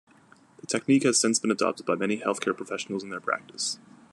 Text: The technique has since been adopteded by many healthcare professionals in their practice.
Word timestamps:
The 0.57 0.65
technique 0.65 1.03
has 1.03 1.19
since 1.19 1.37
been 1.37 1.51
adopteded 1.55 1.85
by 1.85 1.93
many 1.93 2.17
healthcare 2.21 2.57
professionals 2.57 3.03
in 3.03 3.09
their 3.11 3.21
practice. 3.21 3.77